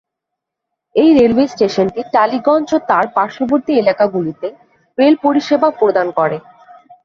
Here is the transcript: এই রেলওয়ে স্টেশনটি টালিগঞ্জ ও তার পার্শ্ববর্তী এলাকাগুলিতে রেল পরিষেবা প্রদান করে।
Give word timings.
এই 0.95 1.09
রেলওয়ে 1.17 1.45
স্টেশনটি 1.47 2.01
টালিগঞ্জ 2.13 2.67
ও 2.75 2.87
তার 2.89 3.05
পার্শ্ববর্তী 3.15 3.71
এলাকাগুলিতে 3.75 4.47
রেল 4.97 5.15
পরিষেবা 5.25 5.67
প্রদান 5.79 6.07
করে। 6.19 6.37